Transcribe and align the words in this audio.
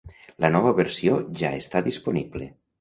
La 0.45 0.49
nova 0.55 0.71
versió 0.79 1.19
ja 1.43 1.53
està 1.61 1.85
disponible. 1.93 2.53